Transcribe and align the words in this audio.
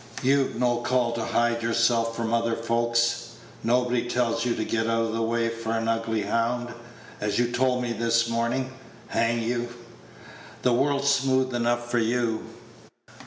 You've 0.23 0.55
no 0.55 0.77
call 0.77 1.11
to 1.11 1.23
hide 1.23 1.61
yourself 1.61 2.15
from 2.15 2.33
other 2.33 2.55
folks; 2.55 3.35
nobody 3.63 4.09
tells 4.09 4.43
you 4.43 4.55
to 4.55 4.65
get 4.65 4.87
out 4.87 5.03
of 5.05 5.13
the 5.13 5.21
way 5.21 5.47
for 5.49 5.73
an 5.73 5.87
ugly 5.87 6.23
hound, 6.23 6.69
as 7.19 7.37
you 7.37 7.51
told 7.51 7.83
me 7.83 7.93
this 7.93 8.27
morning, 8.27 8.73
hang 9.09 9.43
you. 9.43 9.69
The 10.63 10.73
world's 10.73 11.09
smooth 11.11 11.53
enough 11.53 11.91
for 11.91 11.99
you." 11.99 12.47